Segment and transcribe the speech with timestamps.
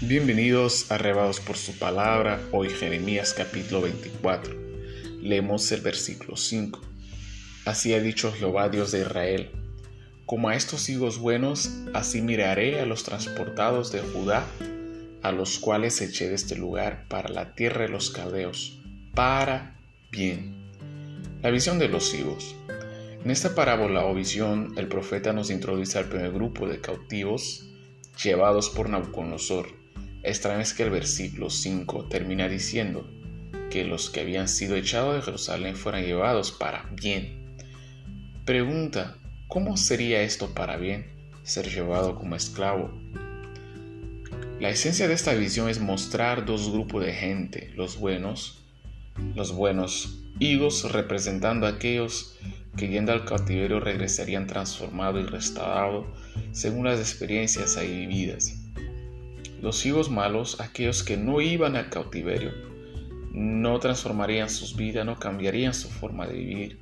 [0.00, 4.52] Bienvenidos arrebados por su palabra, hoy Jeremías capítulo 24.
[5.22, 6.80] Leemos el versículo 5.
[7.64, 9.50] Así ha dicho Jehová Dios de Israel,
[10.26, 14.44] como a estos higos buenos, así miraré a los transportados de Judá,
[15.22, 18.80] a los cuales eché de este lugar para la tierra de los caldeos,
[19.14, 20.72] para bien.
[21.40, 22.56] La visión de los higos.
[23.24, 27.68] En esta parábola o visión, el profeta nos introduce al primer grupo de cautivos
[28.22, 29.83] llevados por Nabucodonosor
[30.24, 33.06] Extraño es que el versículo 5 termina diciendo
[33.70, 37.58] que los que habían sido echados de Jerusalén fueran llevados para bien.
[38.46, 41.06] Pregunta, ¿cómo sería esto para bien,
[41.42, 42.90] ser llevado como esclavo?
[44.60, 48.64] La esencia de esta visión es mostrar dos grupos de gente, los buenos,
[49.34, 52.38] los buenos higos representando a aquellos
[52.78, 56.06] que yendo al cautiverio regresarían transformados y restaurados
[56.52, 58.63] según las experiencias ahí vividas
[59.64, 62.52] los hijos malos, aquellos que no iban al cautiverio,
[63.32, 66.80] no transformarían sus vidas, no cambiarían su forma de vivir.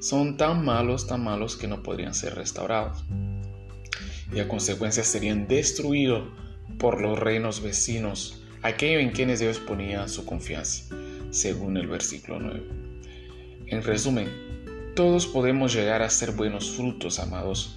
[0.00, 3.04] Son tan malos, tan malos que no podrían ser restaurados.
[4.34, 6.26] Y a consecuencia serían destruidos
[6.78, 10.94] por los reinos vecinos, aquellos en quienes Dios ponía su confianza,
[11.28, 12.62] según el versículo 9.
[13.66, 14.30] En resumen,
[14.96, 17.76] todos podemos llegar a ser buenos frutos, amados,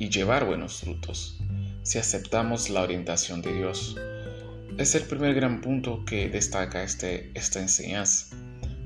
[0.00, 1.38] y llevar buenos frutos
[1.82, 3.96] si aceptamos la orientación de Dios.
[4.78, 8.34] Es el primer gran punto que destaca este, esta enseñanza.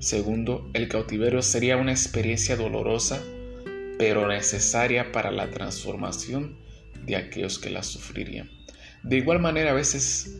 [0.00, 3.22] Segundo, el cautiverio sería una experiencia dolorosa,
[3.96, 6.56] pero necesaria para la transformación
[7.06, 8.50] de aquellos que la sufrirían.
[9.04, 10.36] De igual manera, a veces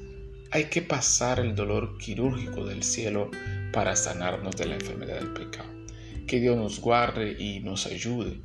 [0.51, 3.31] hay que pasar el dolor quirúrgico del cielo
[3.73, 5.69] para sanarnos de la enfermedad del pecado.
[6.27, 8.41] Que Dios nos guarde y nos ayude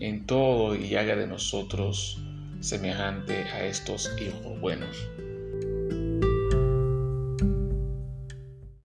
[0.00, 2.18] en todo y haga de nosotros
[2.60, 4.96] semejante a estos hijos buenos.